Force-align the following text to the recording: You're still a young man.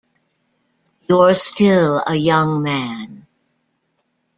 You're 1.07 1.35
still 1.35 2.03
a 2.07 2.15
young 2.15 2.63
man. 2.63 3.27